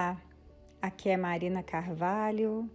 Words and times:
Olá, 0.00 0.16
aqui 0.80 1.10
é 1.10 1.16
Marina 1.18 1.62
Carvalho 1.62 2.70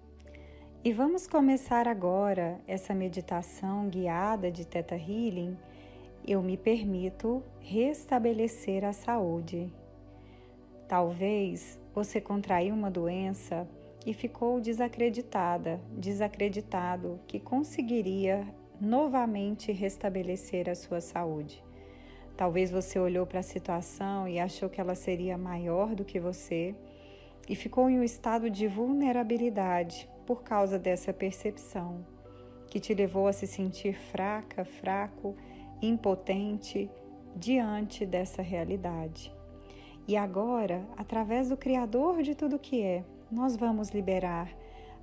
e 0.83 0.93
vamos 0.93 1.25
começar 1.25 1.88
agora 1.88 2.61
essa 2.67 2.93
meditação 2.93 3.89
guiada 3.89 4.51
de 4.51 4.63
Teta 4.63 4.93
Healing. 4.93 5.57
Eu 6.23 6.43
me 6.43 6.55
permito 6.55 7.41
restabelecer 7.59 8.86
a 8.86 8.93
saúde. 8.93 9.73
Talvez 10.88 11.79
você 11.96 12.21
contraiu 12.21 12.75
uma 12.75 12.91
doença 12.91 13.68
e 14.05 14.14
ficou 14.14 14.61
desacreditada, 14.61 15.82
desacreditado 15.97 17.19
que 17.25 17.39
conseguiria 17.39 18.47
novamente 18.79 19.71
restabelecer 19.71 20.69
a 20.69 20.75
sua 20.75 21.01
saúde. 21.01 21.64
Talvez 22.37 22.69
você 22.69 23.00
olhou 23.00 23.25
para 23.25 23.39
a 23.39 23.43
situação 23.43 24.28
e 24.28 24.39
achou 24.39 24.69
que 24.69 24.79
ela 24.79 24.93
seria 24.93 25.39
maior 25.39 25.96
do 25.96 26.05
que 26.05 26.19
você 26.19 26.75
e 27.47 27.55
ficou 27.55 27.89
em 27.89 27.99
um 27.99 28.04
estado 28.04 28.49
de 28.49 28.67
vulnerabilidade 28.67 30.09
por 30.25 30.43
causa 30.43 30.79
dessa 30.79 31.13
percepção, 31.13 32.05
que 32.67 32.80
te 32.80 32.94
levou 32.94 33.27
a 33.27 33.33
se 33.33 33.45
sentir 33.45 33.95
fraca, 34.11 34.66
fraco, 34.66 35.35
impotente 35.81 36.89
diante 37.35 38.05
dessa 38.05 38.41
realidade. 38.41 39.31
E 40.08 40.16
agora, 40.16 40.88
através 40.97 41.49
do 41.49 41.58
Criador 41.58 42.21
de 42.21 42.35
tudo 42.35 42.59
que 42.59 42.81
é, 42.81 43.03
nós 43.31 43.55
vamos 43.55 43.89
liberar 43.89 44.49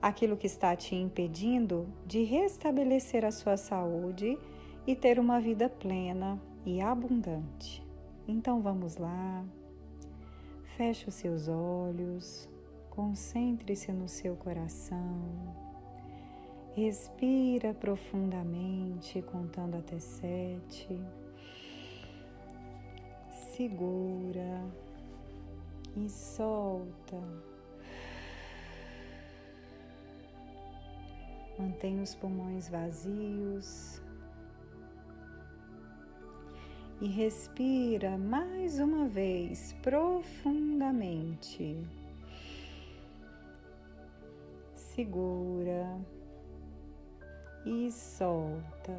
aquilo 0.01 0.37
que 0.37 0.47
está 0.47 0.75
te 0.75 0.95
impedindo 0.95 1.87
de 2.07 2.25
restabelecer 2.25 3.25
a 3.25 3.31
sua 3.31 3.57
saúde 3.57 4.39
e 4.87 4.97
ter 4.97 5.19
uma 5.19 5.41
vida 5.41 5.69
plena, 5.69 6.41
e 6.65 6.81
abundante. 6.81 7.85
Então 8.27 8.61
vamos 8.61 8.97
lá. 8.97 9.45
Feche 10.83 11.09
os 11.09 11.15
seus 11.15 11.47
olhos, 11.47 12.49
concentre-se 12.91 13.93
no 13.93 14.09
seu 14.09 14.35
coração. 14.35 15.55
Respira 16.75 17.73
profundamente, 17.73 19.23
contando 19.23 19.77
até 19.77 20.01
sete. 20.01 20.99
Segura 23.55 24.61
e 25.95 26.09
solta. 26.11 27.23
Mantenha 31.57 32.03
os 32.03 32.17
pulmões 32.17 32.69
vazios 32.69 34.02
e 37.03 37.09
respira 37.09 38.17
mais 38.17 38.79
uma 38.79 39.09
vez 39.09 39.75
profundamente. 39.83 41.77
Segura 44.73 45.99
e 47.67 47.91
solta. 47.91 48.97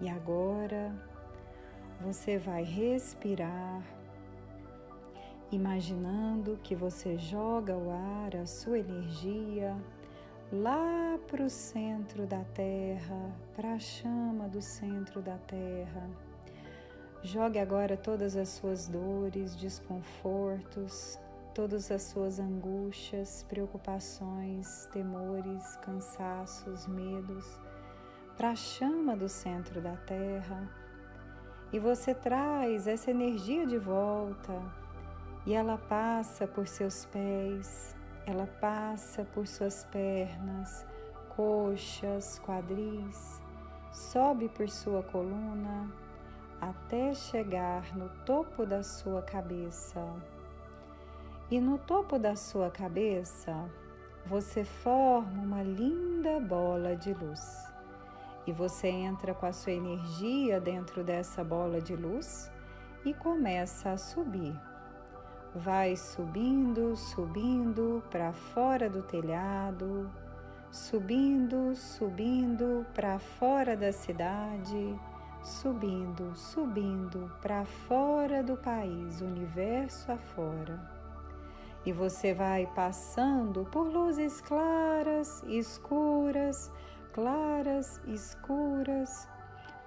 E 0.00 0.08
agora 0.08 0.94
você 2.00 2.38
vai 2.38 2.62
respirar, 2.62 3.82
imaginando 5.50 6.60
que 6.62 6.76
você 6.76 7.18
joga 7.18 7.76
o 7.76 7.90
ar, 7.90 8.36
a 8.36 8.46
sua 8.46 8.78
energia 8.78 9.76
lá 10.52 11.18
para 11.28 11.42
o 11.42 11.50
centro 11.50 12.26
da 12.26 12.44
Terra, 12.54 13.34
para 13.54 13.74
a 13.74 13.78
chama 13.78 14.48
do 14.48 14.62
centro 14.62 15.20
da 15.20 15.36
Terra. 15.38 16.08
Jogue 17.22 17.58
agora 17.58 17.96
todas 17.96 18.36
as 18.36 18.50
suas 18.50 18.86
dores, 18.86 19.56
desconfortos, 19.56 21.18
todas 21.54 21.90
as 21.90 22.02
suas 22.02 22.38
angústias, 22.38 23.44
preocupações, 23.48 24.86
temores, 24.92 25.76
cansaços, 25.78 26.86
medos 26.86 27.58
para 28.36 28.50
a 28.50 28.54
chama 28.54 29.16
do 29.16 29.28
centro 29.28 29.80
da 29.80 29.96
Terra. 29.96 30.68
E 31.72 31.78
você 31.78 32.14
traz 32.14 32.86
essa 32.86 33.10
energia 33.10 33.66
de 33.66 33.78
volta 33.78 34.62
e 35.46 35.54
ela 35.54 35.78
passa 35.78 36.46
por 36.46 36.68
seus 36.68 37.06
pés, 37.06 37.95
ela 38.26 38.46
passa 38.60 39.24
por 39.24 39.46
suas 39.46 39.84
pernas, 39.84 40.84
coxas, 41.36 42.40
quadris, 42.40 43.40
sobe 43.92 44.48
por 44.48 44.68
sua 44.68 45.02
coluna 45.04 45.88
até 46.60 47.14
chegar 47.14 47.96
no 47.96 48.08
topo 48.24 48.66
da 48.66 48.82
sua 48.82 49.22
cabeça. 49.22 50.04
E 51.48 51.60
no 51.60 51.78
topo 51.78 52.18
da 52.18 52.34
sua 52.34 52.68
cabeça, 52.70 53.54
você 54.26 54.64
forma 54.64 55.42
uma 55.42 55.62
linda 55.62 56.40
bola 56.40 56.96
de 56.96 57.14
luz. 57.14 57.72
E 58.44 58.52
você 58.52 58.88
entra 58.88 59.34
com 59.34 59.46
a 59.46 59.52
sua 59.52 59.72
energia 59.72 60.60
dentro 60.60 61.04
dessa 61.04 61.44
bola 61.44 61.80
de 61.80 61.94
luz 61.94 62.50
e 63.04 63.14
começa 63.14 63.90
a 63.90 63.96
subir 63.96 64.58
vai 65.56 65.96
subindo, 65.96 66.96
subindo 66.96 68.02
para 68.10 68.32
fora 68.32 68.90
do 68.90 69.02
telhado, 69.02 70.10
subindo, 70.70 71.74
subindo 71.74 72.84
para 72.94 73.18
fora 73.18 73.76
da 73.76 73.92
cidade, 73.92 74.98
subindo, 75.42 76.34
subindo 76.34 77.30
para 77.40 77.64
fora 77.64 78.42
do 78.42 78.56
país, 78.56 79.20
universo 79.20 80.12
afora. 80.12 80.78
E 81.84 81.92
você 81.92 82.34
vai 82.34 82.66
passando 82.74 83.64
por 83.66 83.86
luzes 83.86 84.40
claras, 84.40 85.42
escuras, 85.46 86.70
claras, 87.12 88.00
escuras, 88.06 89.28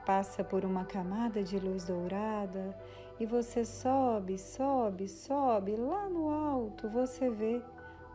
passa 0.06 0.44
por 0.44 0.66
uma 0.66 0.86
camada 0.86 1.44
de 1.44 1.60
luz 1.60 1.86
dourada 1.86 2.76
e 3.20 3.26
você 3.26 3.66
sobe, 3.66 4.38
sobe, 4.38 5.08
sobe, 5.08 5.76
lá 5.76 6.10
no 6.10 6.30
alto 6.30 6.88
você 6.90 7.30
vê 7.30 7.62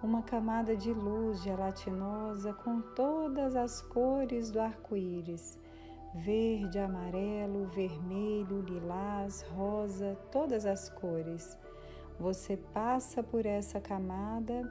uma 0.03 0.23
camada 0.23 0.77
de 0.77 0.93
luz 0.93 1.43
gelatinosa 1.43 2.53
com 2.53 2.81
todas 2.81 3.57
as 3.57 3.81
cores 3.81 4.51
do 4.51 4.61
arco-íris: 4.61 5.59
verde, 6.15 6.79
amarelo, 6.79 7.67
vermelho, 7.67 8.61
lilás, 8.61 9.43
rosa, 9.55 10.17
todas 10.31 10.67
as 10.67 10.91
cores. 10.91 11.59
Você 12.19 12.57
passa 12.57 13.23
por 13.23 13.45
essa 13.45 13.81
camada, 13.81 14.63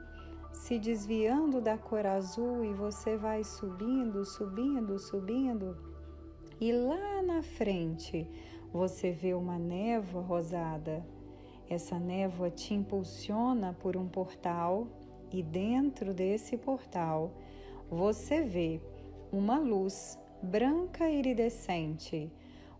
se 0.52 0.78
desviando 0.78 1.60
da 1.60 1.76
cor 1.76 2.06
azul 2.06 2.64
e 2.64 2.72
você 2.72 3.16
vai 3.16 3.44
subindo, 3.44 4.24
subindo, 4.24 4.98
subindo, 4.98 5.76
e 6.64 6.72
lá 6.72 7.20
na 7.20 7.42
frente 7.42 8.26
você 8.72 9.10
vê 9.10 9.34
uma 9.34 9.58
névoa 9.58 10.22
rosada. 10.22 11.04
Essa 11.68 11.98
névoa 11.98 12.48
te 12.50 12.72
impulsiona 12.72 13.74
por 13.74 13.98
um 13.98 14.08
portal 14.08 14.88
e 15.30 15.42
dentro 15.42 16.14
desse 16.14 16.56
portal 16.56 17.32
você 17.90 18.40
vê 18.40 18.80
uma 19.30 19.58
luz 19.58 20.18
branca 20.42 21.10
iridescente, 21.10 22.32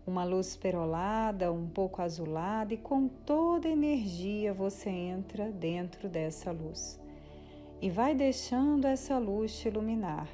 uma 0.03 0.23
luz 0.23 0.55
perolada, 0.55 1.53
um 1.53 1.67
pouco 1.67 2.01
azulada 2.01 2.73
e 2.73 2.77
com 2.77 3.07
toda 3.07 3.69
energia 3.69 4.51
você 4.51 4.89
entra 4.89 5.51
dentro 5.51 6.09
dessa 6.09 6.51
luz. 6.51 6.99
E 7.79 7.91
vai 7.91 8.15
deixando 8.15 8.85
essa 8.87 9.19
luz 9.19 9.55
te 9.59 9.67
iluminar. 9.67 10.27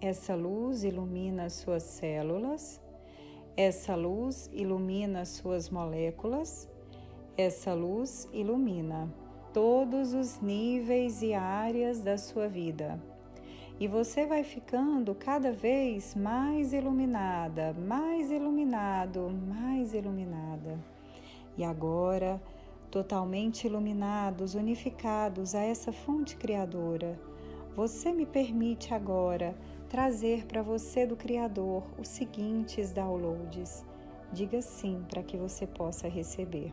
Essa 0.00 0.36
luz 0.36 0.84
ilumina 0.84 1.46
as 1.46 1.54
suas 1.54 1.82
células, 1.82 2.80
essa 3.56 3.96
luz 3.96 4.48
ilumina 4.52 5.24
suas 5.24 5.70
moléculas, 5.70 6.68
essa 7.36 7.74
luz 7.74 8.28
ilumina 8.32 9.12
todos 9.52 10.14
os 10.14 10.40
níveis 10.40 11.20
e 11.20 11.34
áreas 11.34 12.00
da 12.00 12.16
sua 12.16 12.46
vida. 12.46 13.02
E 13.80 13.88
você 13.88 14.24
vai 14.24 14.44
ficando 14.44 15.16
cada 15.16 15.50
vez 15.50 16.14
mais 16.14 16.72
iluminada, 16.72 17.72
mais 17.72 18.30
iluminado, 18.30 19.28
mais 19.48 19.94
iluminada. 19.94 20.78
E 21.56 21.64
agora, 21.64 22.40
totalmente 22.88 23.66
iluminados, 23.66 24.54
unificados 24.54 25.56
a 25.56 25.60
essa 25.60 25.90
fonte 25.90 26.36
criadora, 26.36 27.18
você 27.74 28.12
me 28.12 28.26
permite 28.26 28.94
agora 28.94 29.56
trazer 29.88 30.44
para 30.46 30.62
você 30.62 31.06
do 31.06 31.16
Criador 31.16 31.82
os 31.98 32.08
seguintes 32.08 32.92
downloads. 32.92 33.84
Diga 34.32 34.60
sim 34.60 35.04
para 35.08 35.22
que 35.22 35.36
você 35.36 35.66
possa 35.66 36.06
receber. 36.08 36.72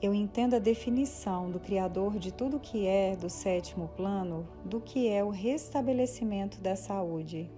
Eu 0.00 0.14
entendo 0.14 0.54
a 0.54 0.60
definição 0.60 1.50
do 1.50 1.58
Criador 1.58 2.18
de 2.18 2.32
tudo 2.32 2.60
que 2.60 2.86
é 2.86 3.16
do 3.16 3.28
sétimo 3.28 3.88
plano 3.96 4.46
do 4.64 4.80
que 4.80 5.08
é 5.08 5.24
o 5.24 5.30
restabelecimento 5.30 6.60
da 6.60 6.76
saúde. 6.76 7.50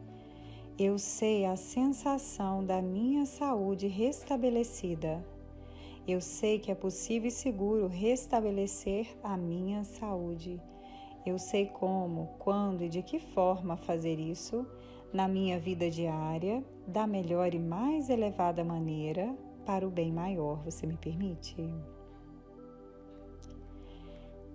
Eu 0.79 0.99
sei 0.99 1.45
a 1.45 1.57
sensação 1.57 2.65
da 2.65 2.81
minha 2.81 3.27
saúde 3.27 3.89
restabelecida. 3.89 5.23
Eu 6.07 6.21
sei 6.21 6.59
que 6.59 6.71
é 6.71 6.75
possível 6.75 7.29
e 7.29 7.33
seguro 7.33 7.87
restabelecer 7.87 9.09
a 9.23 9.37
minha 9.37 9.85
saúde. 9.85 10.59
Eu 11.29 11.39
sei 11.39 11.67
como, 11.67 12.31
quando 12.39 12.83
e 12.83 12.89
de 12.89 13.03
que 13.03 13.19
forma 13.19 13.77
fazer 13.77 14.19
isso 14.19 14.67
na 15.13 15.29
minha 15.29 15.59
vida 15.59 15.91
diária 15.91 16.65
da 16.87 17.07
melhor 17.07 17.53
e 17.53 17.59
mais 17.59 18.09
elevada 18.09 18.65
maneira 18.65 19.37
para 19.67 19.87
o 19.87 19.91
bem 19.91 20.11
maior. 20.11 20.65
Você 20.65 20.87
me 20.87 20.97
permite? 20.97 21.57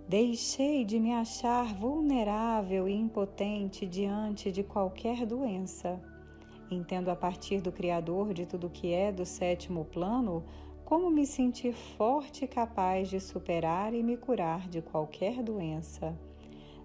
Deixei 0.07 0.83
de 0.83 0.99
me 0.99 1.13
achar 1.13 1.73
vulnerável 1.75 2.87
e 2.87 2.93
impotente 2.93 3.85
diante 3.85 4.51
de 4.51 4.63
qualquer 4.63 5.25
doença 5.25 6.01
Entendo 6.73 7.09
a 7.09 7.15
partir 7.15 7.61
do 7.61 7.71
Criador 7.71 8.33
de 8.33 8.45
tudo 8.45 8.69
que 8.69 8.91
é 8.91 9.11
do 9.11 9.25
sétimo 9.25 9.85
plano 9.85 10.43
como 10.83 11.09
me 11.09 11.25
sentir 11.25 11.73
forte 11.73 12.45
e 12.45 12.47
capaz 12.47 13.09
de 13.09 13.19
superar 13.19 13.93
e 13.93 14.03
me 14.03 14.17
curar 14.17 14.67
de 14.67 14.81
qualquer 14.81 15.41
doença. 15.41 16.17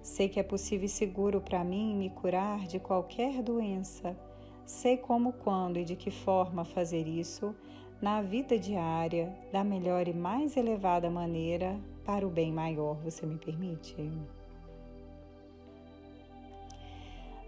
Sei 0.02 0.28
que 0.28 0.40
é 0.40 0.42
possível 0.42 0.86
e 0.86 0.88
seguro 0.88 1.40
para 1.40 1.62
mim 1.64 1.94
me 1.94 2.10
curar 2.10 2.66
de 2.66 2.78
qualquer 2.78 3.42
doença. 3.42 4.16
Sei 4.64 4.96
como, 4.96 5.32
quando 5.32 5.78
e 5.78 5.84
de 5.84 5.96
que 5.96 6.10
forma 6.10 6.64
fazer 6.64 7.06
isso 7.06 7.54
na 8.00 8.22
vida 8.22 8.58
diária 8.58 9.34
da 9.52 9.64
melhor 9.64 10.06
e 10.06 10.12
mais 10.12 10.56
elevada 10.56 11.10
maneira 11.10 11.78
para 12.04 12.26
o 12.26 12.30
bem 12.30 12.52
maior. 12.52 12.96
Você 13.02 13.26
me 13.26 13.36
permite? 13.36 13.96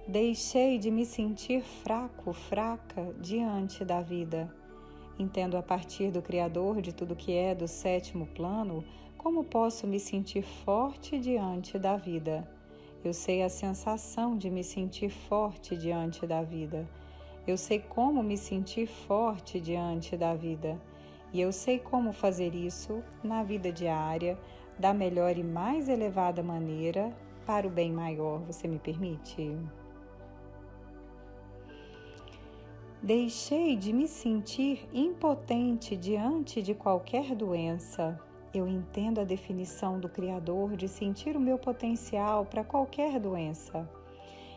Deixei 0.09 0.79
de 0.79 0.91
me 0.91 1.07
sentir 1.07 1.63
fraco, 1.63 2.33
fraca 2.33 3.15
diante 3.21 3.85
da 3.85 4.01
vida. 4.01 4.53
Entendo 5.19 5.57
a 5.57 5.63
partir 5.63 6.11
do 6.11 6.21
Criador 6.21 6.81
de 6.81 6.93
tudo 6.93 7.15
que 7.15 7.33
é 7.33 7.55
do 7.55 7.69
sétimo 7.69 8.27
plano 8.27 8.83
como 9.23 9.45
posso 9.45 9.87
me 9.87 10.01
sentir 10.01 10.41
forte 10.41 11.19
diante 11.19 11.79
da 11.79 11.95
vida. 11.95 12.49
Eu 13.05 13.13
sei 13.13 13.43
a 13.43 13.51
sensação 13.51 14.35
de 14.35 14.49
me 14.49 14.65
sentir 14.65 15.11
forte 15.11 15.77
diante 15.77 16.27
da 16.27 16.43
vida. 16.43 16.89
Eu 17.47 17.59
sei 17.59 17.81
como 17.81 18.23
me 18.23 18.39
sentir 18.39 18.87
forte 18.87 19.61
diante 19.61 20.17
da 20.17 20.35
vida. 20.35 20.81
E 21.35 21.41
eu 21.41 21.53
sei 21.53 21.79
como 21.79 22.15
fazer 22.15 22.55
isso 22.55 23.05
na 23.23 23.43
vida 23.43 23.71
diária 23.71 24.39
da 24.79 24.95
melhor 24.95 25.37
e 25.37 25.45
mais 25.45 25.91
elevada 25.91 26.43
maneira 26.43 27.15
para 27.45 27.67
o 27.67 27.71
bem 27.71 27.93
maior. 27.93 28.39
Você 28.47 28.67
me 28.67 28.79
permite? 28.79 29.55
Deixei 33.03 33.77
de 33.77 33.93
me 33.93 34.09
sentir 34.09 34.89
impotente 34.95 35.95
diante 35.95 36.63
de 36.63 36.75
qualquer 36.75 37.35
doença. 37.37 38.19
Eu 38.53 38.67
entendo 38.67 39.21
a 39.21 39.25
definição 39.25 40.01
do 40.01 40.09
Criador 40.09 40.77
de 40.77 40.89
sentir 40.89 41.37
o 41.37 41.41
meu 41.41 41.57
potencial 41.57 42.45
para 42.45 42.65
qualquer 42.65 43.21
doença. 43.21 43.89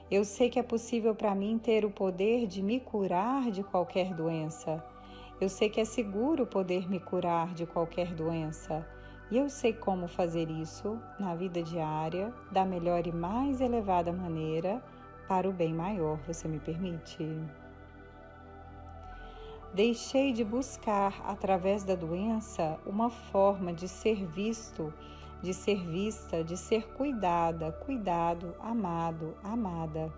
Eu 0.09 0.25
sei 0.25 0.49
que 0.49 0.57
é 0.57 0.63
possível 0.63 1.13
para 1.13 1.35
mim 1.35 1.59
ter 1.59 1.85
o 1.85 1.91
poder 1.91 2.47
de 2.47 2.63
me 2.63 2.79
curar 2.79 3.51
de 3.51 3.63
qualquer 3.63 4.15
doença. 4.15 4.83
Eu 5.39 5.47
sei 5.47 5.69
que 5.69 5.79
é 5.79 5.85
seguro 5.85 6.47
poder 6.47 6.89
me 6.89 6.99
curar 6.99 7.53
de 7.53 7.67
qualquer 7.67 8.15
doença. 8.15 8.83
E 9.29 9.37
eu 9.37 9.47
sei 9.47 9.73
como 9.73 10.07
fazer 10.07 10.49
isso 10.49 10.99
na 11.19 11.35
vida 11.35 11.61
diária 11.61 12.33
da 12.51 12.65
melhor 12.65 13.05
e 13.05 13.11
mais 13.11 13.61
elevada 13.61 14.11
maneira 14.11 14.83
para 15.27 15.47
o 15.47 15.53
bem 15.53 15.71
maior. 15.71 16.17
Você 16.25 16.47
me 16.47 16.59
permite? 16.59 17.23
Deixei 19.73 20.31
de 20.31 20.43
buscar, 20.43 21.19
através 21.25 21.83
da 21.83 21.95
doença, 21.95 22.79
uma 22.85 23.09
forma 23.09 23.73
de 23.73 23.87
ser 23.87 24.23
visto, 24.23 24.93
de 25.41 25.51
ser 25.51 25.83
vista, 25.83 26.43
de 26.43 26.55
ser 26.55 26.93
cuidada, 26.93 27.71
cuidado, 27.71 28.53
amado, 28.59 29.33
amada. 29.43 30.13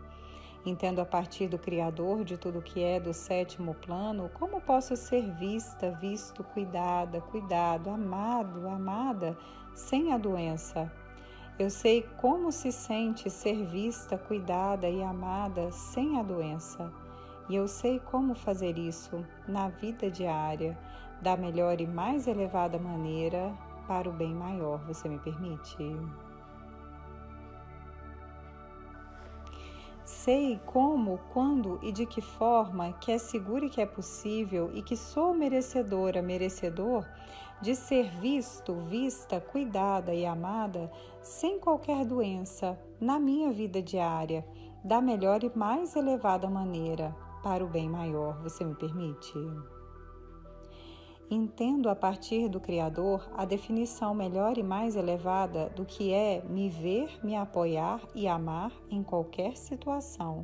Entendo 0.66 1.00
a 1.00 1.06
partir 1.06 1.48
do 1.48 1.58
Criador 1.58 2.26
de 2.26 2.38
tudo 2.38 2.62
que 2.62 2.84
é 2.84 3.00
do 3.00 3.14
sétimo 3.14 3.74
plano 3.76 4.30
como 4.34 4.60
posso 4.60 4.94
ser 4.98 5.32
vista, 5.36 5.90
visto, 6.02 6.44
cuidada, 6.44 7.22
cuidado, 7.22 7.90
amado, 7.90 8.68
amada, 8.68 9.38
sem 9.74 10.12
a 10.12 10.18
doença. 10.18 10.92
Eu 11.58 11.70
sei 11.70 12.02
como 12.18 12.52
se 12.52 12.74
sente 12.74 13.30
ser 13.30 13.66
vista, 13.68 14.18
cuidada 14.18 14.90
e 14.90 15.02
amada 15.02 15.72
sem 15.72 16.20
a 16.20 16.24
doença. 16.24 17.05
E 17.48 17.56
eu 17.56 17.68
sei 17.68 18.00
como 18.00 18.34
fazer 18.34 18.78
isso 18.78 19.24
na 19.48 19.70
vida 19.70 20.10
diária 20.10 20.78
da 21.22 21.38
melhor 21.38 21.80
e 21.80 21.88
mais 21.88 22.28
elevada 22.28 22.80
maneira 22.80 23.54
para 23.88 24.10
o 24.10 24.14
bem 24.14 24.34
maior. 24.34 24.84
Você 24.88 25.08
me 25.08 25.20
permite? 25.20 25.78
Sei 30.04 30.60
como, 30.66 31.20
quando 31.34 31.80
e 31.84 31.92
de 31.92 32.06
que 32.06 32.22
forma 32.22 32.94
que 32.94 33.12
é 33.12 33.18
seguro 33.18 33.66
e 33.66 33.70
que 33.70 33.82
é 33.82 33.86
possível 33.86 34.72
e 34.74 34.82
que 34.82 34.96
sou 34.96 35.34
merecedora, 35.34 36.22
merecedor 36.22 37.06
de 37.62 37.76
ser 37.76 38.10
visto, 38.20 38.76
vista, 38.82 39.40
cuidada 39.40 40.14
e 40.14 40.26
amada 40.26 40.92
sem 41.22 41.60
qualquer 41.60 42.06
doença 42.06 42.80
na 43.00 43.20
minha 43.20 43.52
vida 43.52 43.82
diária, 43.82 44.46
da 44.84 45.00
melhor 45.02 45.44
e 45.44 45.52
mais 45.56 45.96
elevada 45.96 46.50
maneira 46.50 47.25
para 47.46 47.64
o 47.64 47.68
bem 47.68 47.88
maior. 47.88 48.42
Você 48.42 48.66
me 48.66 48.74
permite? 48.74 49.38
Entendo 51.30 51.90
a 51.90 51.96
partir 51.96 52.50
do 52.50 52.60
Criador 52.60 53.24
a 53.38 53.46
definição 53.46 54.16
melhor 54.16 54.58
e 54.58 54.64
mais 54.64 54.96
elevada 54.96 55.70
do 55.76 55.86
que 55.86 56.12
é 56.12 56.44
me 56.50 56.70
ver, 56.70 57.24
me 57.24 57.36
apoiar 57.36 58.02
e 58.16 58.28
amar 58.28 58.72
em 58.90 59.04
qualquer 59.04 59.56
situação. 59.58 60.44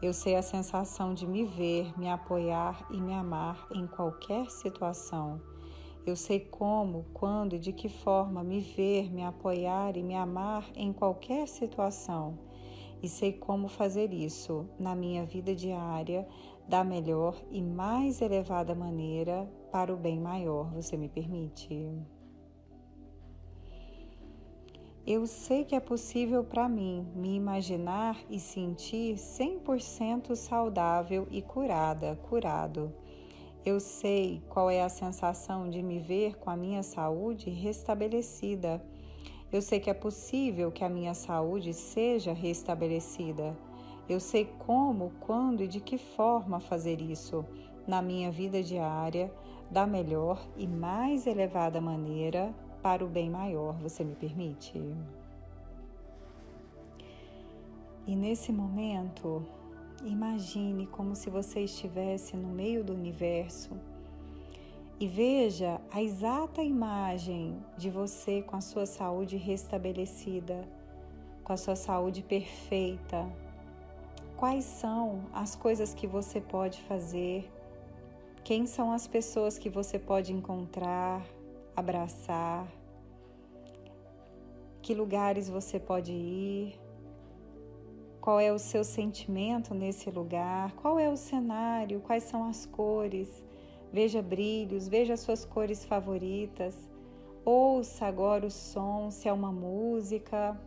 Eu 0.00 0.12
sei 0.12 0.36
a 0.36 0.42
sensação 0.42 1.12
de 1.12 1.26
me 1.26 1.44
ver, 1.44 1.92
me 1.98 2.08
apoiar 2.08 2.86
e 2.92 3.00
me 3.00 3.12
amar 3.12 3.66
em 3.72 3.88
qualquer 3.88 4.48
situação. 4.48 5.40
Eu 6.06 6.14
sei 6.14 6.38
como, 6.38 7.04
quando 7.12 7.56
e 7.56 7.58
de 7.58 7.72
que 7.72 7.88
forma 7.88 8.44
me 8.44 8.60
ver, 8.60 9.12
me 9.12 9.24
apoiar 9.24 9.96
e 9.96 10.04
me 10.04 10.14
amar 10.14 10.70
em 10.76 10.92
qualquer 10.92 11.48
situação 11.48 12.51
e 13.02 13.08
sei 13.08 13.32
como 13.32 13.68
fazer 13.68 14.12
isso 14.12 14.68
na 14.78 14.94
minha 14.94 15.24
vida 15.24 15.54
diária 15.54 16.26
da 16.68 16.84
melhor 16.84 17.36
e 17.50 17.60
mais 17.60 18.22
elevada 18.22 18.74
maneira 18.74 19.50
para 19.72 19.92
o 19.92 19.96
bem 19.96 20.20
maior. 20.20 20.72
Você 20.72 20.96
me 20.96 21.08
permite? 21.08 21.90
Eu 25.04 25.26
sei 25.26 25.64
que 25.64 25.74
é 25.74 25.80
possível 25.80 26.44
para 26.44 26.68
mim 26.68 27.04
me 27.16 27.34
imaginar 27.34 28.16
e 28.30 28.38
sentir 28.38 29.16
100% 29.16 30.36
saudável 30.36 31.26
e 31.28 31.42
curada, 31.42 32.14
curado. 32.28 32.94
Eu 33.64 33.80
sei 33.80 34.42
qual 34.48 34.70
é 34.70 34.82
a 34.82 34.88
sensação 34.88 35.68
de 35.68 35.82
me 35.82 35.98
ver 35.98 36.36
com 36.36 36.50
a 36.50 36.56
minha 36.56 36.84
saúde 36.84 37.50
restabelecida 37.50 38.80
eu 39.52 39.60
sei 39.60 39.78
que 39.78 39.90
é 39.90 39.94
possível 39.94 40.72
que 40.72 40.82
a 40.82 40.88
minha 40.88 41.12
saúde 41.12 41.74
seja 41.74 42.32
restabelecida. 42.32 43.54
Eu 44.08 44.18
sei 44.18 44.46
como, 44.60 45.12
quando 45.20 45.62
e 45.62 45.68
de 45.68 45.78
que 45.78 45.98
forma 45.98 46.58
fazer 46.58 47.02
isso 47.02 47.44
na 47.86 48.00
minha 48.00 48.30
vida 48.30 48.62
diária 48.62 49.30
da 49.70 49.86
melhor 49.86 50.42
e 50.56 50.66
mais 50.66 51.26
elevada 51.26 51.80
maneira 51.80 52.54
para 52.82 53.04
o 53.04 53.08
bem 53.08 53.28
maior. 53.28 53.74
Você 53.82 54.02
me 54.02 54.14
permite? 54.14 54.80
E 58.06 58.16
nesse 58.16 58.52
momento, 58.52 59.46
imagine 60.02 60.86
como 60.86 61.14
se 61.14 61.28
você 61.28 61.60
estivesse 61.60 62.36
no 62.36 62.48
meio 62.48 62.82
do 62.82 62.94
universo 62.94 63.70
e 65.02 65.06
veja 65.08 65.80
a 65.90 66.00
exata 66.00 66.62
imagem 66.62 67.60
de 67.76 67.90
você 67.90 68.40
com 68.40 68.54
a 68.54 68.60
sua 68.60 68.86
saúde 68.86 69.36
restabelecida, 69.36 70.64
com 71.42 71.52
a 71.52 71.56
sua 71.56 71.74
saúde 71.74 72.22
perfeita. 72.22 73.28
Quais 74.36 74.64
são 74.64 75.24
as 75.32 75.56
coisas 75.56 75.92
que 75.92 76.06
você 76.06 76.40
pode 76.40 76.80
fazer? 76.82 77.50
Quem 78.44 78.64
são 78.64 78.92
as 78.92 79.08
pessoas 79.08 79.58
que 79.58 79.68
você 79.68 79.98
pode 79.98 80.32
encontrar, 80.32 81.26
abraçar? 81.74 82.64
Que 84.80 84.94
lugares 84.94 85.50
você 85.50 85.80
pode 85.80 86.12
ir? 86.12 86.80
Qual 88.20 88.38
é 88.38 88.52
o 88.52 88.58
seu 88.58 88.84
sentimento 88.84 89.74
nesse 89.74 90.08
lugar? 90.10 90.70
Qual 90.76 90.96
é 90.96 91.08
o 91.08 91.16
cenário? 91.16 92.00
Quais 92.02 92.22
são 92.22 92.48
as 92.48 92.66
cores? 92.66 93.42
Veja 93.92 94.22
brilhos, 94.22 94.88
veja 94.88 95.16
suas 95.16 95.44
cores 95.44 95.84
favoritas. 95.84 96.74
Ouça 97.44 98.06
agora 98.06 98.46
o 98.46 98.50
som, 98.50 99.10
se 99.10 99.28
é 99.28 99.32
uma 99.32 99.52
música. 99.52 100.58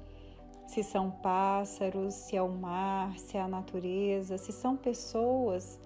Se 0.68 0.84
são 0.84 1.10
pássaros, 1.10 2.14
se 2.14 2.36
é 2.36 2.42
o 2.42 2.50
mar, 2.50 3.18
se 3.18 3.38
é 3.38 3.42
a 3.42 3.48
natureza, 3.48 4.38
se 4.38 4.52
são 4.52 4.76
pessoas 4.76 5.80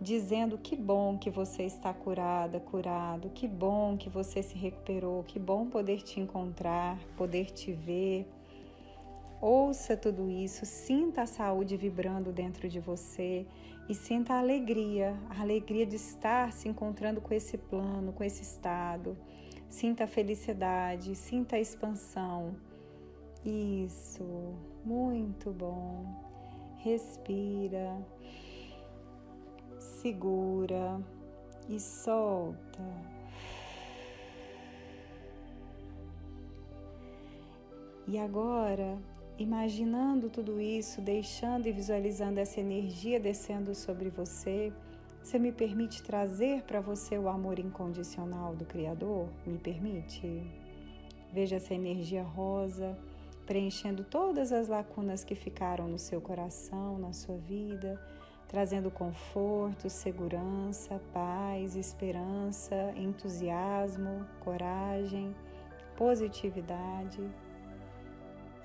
dizendo 0.00 0.56
que 0.56 0.76
bom 0.76 1.18
que 1.18 1.28
você 1.28 1.64
está 1.64 1.92
curada, 1.92 2.60
curado, 2.60 3.30
que 3.30 3.48
bom 3.48 3.96
que 3.96 4.08
você 4.08 4.42
se 4.42 4.56
recuperou, 4.56 5.24
que 5.24 5.38
bom 5.38 5.66
poder 5.66 6.02
te 6.02 6.20
encontrar, 6.20 6.98
poder 7.16 7.46
te 7.46 7.72
ver. 7.72 8.26
Ouça 9.40 9.96
tudo 9.96 10.30
isso, 10.30 10.64
sinta 10.64 11.22
a 11.22 11.26
saúde 11.26 11.76
vibrando 11.76 12.32
dentro 12.32 12.68
de 12.68 12.80
você 12.80 13.46
e 13.88 13.94
sinta 13.94 14.34
a 14.34 14.38
alegria, 14.38 15.16
a 15.30 15.40
alegria 15.40 15.86
de 15.86 15.96
estar 15.96 16.52
se 16.52 16.68
encontrando 16.68 17.20
com 17.20 17.32
esse 17.32 17.56
plano, 17.56 18.12
com 18.12 18.22
esse 18.22 18.42
estado. 18.42 19.16
Sinta 19.68 20.04
a 20.04 20.06
felicidade, 20.06 21.14
sinta 21.14 21.56
a 21.56 21.60
expansão. 21.60 22.54
Isso, 23.44 24.54
muito 24.84 25.50
bom. 25.50 26.04
Respira 26.78 27.96
segura 29.78 31.00
e 31.68 31.80
solta. 31.80 32.82
E 38.06 38.18
agora, 38.18 38.98
imaginando 39.38 40.28
tudo 40.28 40.60
isso, 40.60 41.00
deixando 41.00 41.66
e 41.66 41.72
visualizando 41.72 42.40
essa 42.40 42.60
energia 42.60 43.20
descendo 43.20 43.74
sobre 43.74 44.10
você, 44.10 44.72
você 45.22 45.38
me 45.38 45.52
permite 45.52 46.02
trazer 46.02 46.62
para 46.62 46.80
você 46.80 47.18
o 47.18 47.28
amor 47.28 47.58
incondicional 47.58 48.54
do 48.54 48.64
Criador? 48.64 49.28
Me 49.46 49.58
permite? 49.58 50.42
Veja 51.32 51.56
essa 51.56 51.74
energia 51.74 52.22
rosa 52.22 52.98
preenchendo 53.46 54.04
todas 54.04 54.52
as 54.52 54.68
lacunas 54.68 55.24
que 55.24 55.34
ficaram 55.34 55.88
no 55.88 55.98
seu 55.98 56.20
coração, 56.20 56.98
na 56.98 57.12
sua 57.12 57.36
vida 57.38 57.98
trazendo 58.48 58.90
conforto, 58.90 59.90
segurança, 59.90 61.00
paz, 61.12 61.76
esperança, 61.76 62.74
entusiasmo, 62.96 64.26
coragem, 64.40 65.36
positividade. 65.96 67.20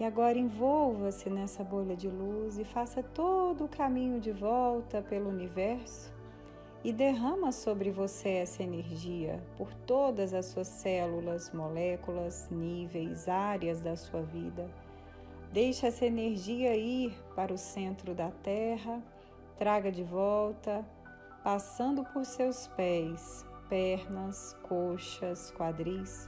E 0.03 0.05
agora 0.05 0.37
envolva-se 0.37 1.29
nessa 1.29 1.63
bolha 1.63 1.95
de 1.95 2.09
luz 2.09 2.57
e 2.57 2.65
faça 2.65 3.01
todo 3.01 3.63
o 3.63 3.69
caminho 3.69 4.19
de 4.19 4.33
volta 4.33 5.01
pelo 5.01 5.29
universo 5.29 6.11
e 6.83 6.91
derrama 6.91 7.53
sobre 7.53 7.89
você 7.89 8.27
essa 8.31 8.61
energia 8.61 9.41
por 9.57 9.73
todas 9.73 10.33
as 10.33 10.47
suas 10.47 10.67
células, 10.67 11.53
moléculas, 11.53 12.49
níveis, 12.51 13.29
áreas 13.29 13.79
da 13.79 13.95
sua 13.95 14.21
vida. 14.21 14.69
Deixe 15.53 15.87
essa 15.87 16.05
energia 16.05 16.75
ir 16.75 17.13
para 17.33 17.53
o 17.53 17.57
centro 17.57 18.13
da 18.13 18.29
Terra 18.29 19.01
Traga 19.57 19.89
de 19.89 20.03
volta, 20.03 20.85
passando 21.45 22.03
por 22.03 22.25
seus 22.25 22.67
pés, 22.75 23.45
pernas, 23.69 24.53
coxas, 24.63 25.49
quadris, 25.51 26.27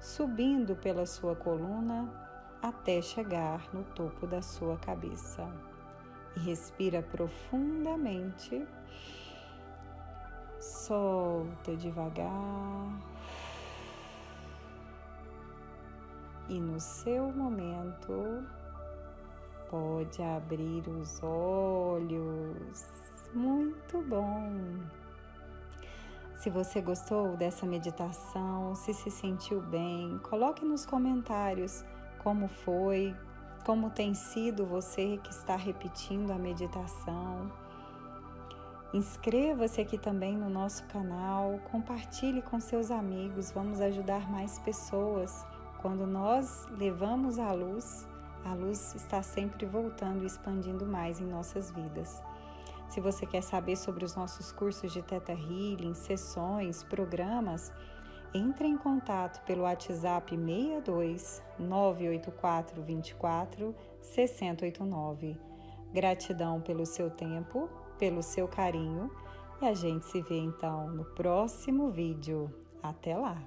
subindo 0.00 0.74
pela 0.74 1.06
sua 1.06 1.36
coluna 1.36 2.31
até 2.62 3.02
chegar 3.02 3.68
no 3.74 3.82
topo 3.82 4.26
da 4.26 4.40
sua 4.40 4.76
cabeça. 4.78 5.46
E 6.36 6.40
respira 6.40 7.02
profundamente. 7.02 8.64
Solta 10.60 11.76
devagar. 11.76 12.32
E 16.48 16.60
no 16.60 16.78
seu 16.78 17.32
momento, 17.32 18.46
pode 19.68 20.22
abrir 20.22 20.86
os 20.88 21.20
olhos. 21.22 22.86
Muito 23.34 24.02
bom! 24.02 24.78
Se 26.36 26.50
você 26.50 26.80
gostou 26.80 27.36
dessa 27.36 27.64
meditação, 27.64 28.74
se 28.74 28.92
se 28.92 29.10
sentiu 29.10 29.60
bem, 29.60 30.18
coloque 30.18 30.64
nos 30.64 30.84
comentários 30.84 31.84
como 32.22 32.48
foi, 32.48 33.14
como 33.64 33.90
tem 33.90 34.14
sido 34.14 34.66
você 34.66 35.18
que 35.22 35.30
está 35.30 35.56
repetindo 35.56 36.30
a 36.30 36.38
meditação. 36.38 37.50
Inscreva-se 38.92 39.80
aqui 39.80 39.96
também 39.96 40.36
no 40.36 40.50
nosso 40.50 40.84
canal, 40.84 41.58
compartilhe 41.70 42.42
com 42.42 42.60
seus 42.60 42.90
amigos, 42.90 43.50
vamos 43.50 43.80
ajudar 43.80 44.30
mais 44.30 44.58
pessoas. 44.58 45.46
Quando 45.80 46.06
nós 46.06 46.66
levamos 46.78 47.38
a 47.38 47.52
luz, 47.52 48.06
a 48.44 48.52
luz 48.52 48.94
está 48.94 49.22
sempre 49.22 49.64
voltando 49.64 50.24
e 50.24 50.26
expandindo 50.26 50.84
mais 50.84 51.20
em 51.20 51.24
nossas 51.24 51.70
vidas. 51.70 52.22
Se 52.88 53.00
você 53.00 53.24
quer 53.24 53.42
saber 53.42 53.76
sobre 53.76 54.04
os 54.04 54.14
nossos 54.14 54.52
cursos 54.52 54.92
de 54.92 55.00
Teta 55.00 55.32
Healing, 55.32 55.94
sessões, 55.94 56.82
programas, 56.82 57.72
entre 58.34 58.66
em 58.66 58.76
contato 58.76 59.44
pelo 59.44 59.62
WhatsApp 59.62 60.36
62 60.36 61.42
984 61.58 62.82
24 62.82 63.74
6089. 64.00 65.36
Gratidão 65.92 66.60
pelo 66.60 66.86
seu 66.86 67.10
tempo, 67.10 67.68
pelo 67.98 68.22
seu 68.22 68.48
carinho 68.48 69.10
e 69.60 69.66
a 69.66 69.74
gente 69.74 70.04
se 70.06 70.20
vê 70.22 70.38
então 70.38 70.88
no 70.88 71.04
próximo 71.04 71.90
vídeo. 71.90 72.52
Até 72.82 73.16
lá! 73.16 73.40